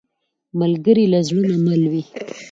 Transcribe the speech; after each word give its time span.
ملګری 0.59 1.05
له 1.13 1.19
زړه 1.27 1.41
نه 1.51 1.57
مل 1.65 1.81
وي 1.91 2.03